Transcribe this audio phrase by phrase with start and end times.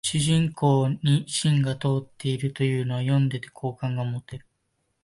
[0.03, 4.47] 主人公に芯が通ってるというのは読んでて好感が持てる